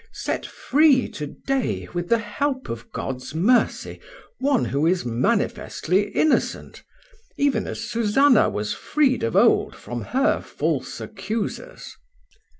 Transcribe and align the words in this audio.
Set 0.13 0.47
free 0.47 1.07
today, 1.07 1.87
with 1.93 2.09
the 2.09 2.17
help 2.17 2.69
of 2.69 2.91
God's 2.91 3.35
mercy, 3.35 4.01
one 4.39 4.65
who 4.65 4.87
is 4.87 5.05
manifestly 5.05 6.09
innocent, 6.09 6.81
even 7.37 7.67
as 7.67 7.81
Susanna 7.81 8.49
was 8.49 8.73
freed 8.73 9.21
of 9.21 9.35
old 9.35 9.75
from 9.75 10.01
her 10.05 10.41
false 10.41 10.99
accusers." 10.99 11.97